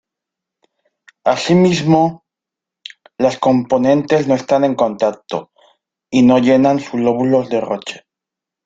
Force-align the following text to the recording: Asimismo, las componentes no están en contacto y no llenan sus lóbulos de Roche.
Asimismo, 1.23 2.25
las 3.19 3.37
componentes 3.37 4.27
no 4.27 4.33
están 4.33 4.65
en 4.65 4.73
contacto 4.73 5.51
y 6.09 6.23
no 6.23 6.39
llenan 6.39 6.79
sus 6.79 6.99
lóbulos 7.01 7.49
de 7.51 7.61
Roche. 7.61 8.05